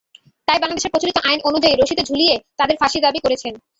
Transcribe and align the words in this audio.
তাই 0.47 0.59
বাংলাদেশের 0.61 0.91
প্রচলিত 0.93 1.17
আইন 1.23 1.39
অনুযায়ী, 1.49 1.75
রশিতে 1.75 2.03
ঝুলিয়ে 2.03 2.35
তাঁদের 2.57 2.79
ফাঁসি 2.81 2.99
দাবি 3.01 3.19
করেছেন। 3.25 3.53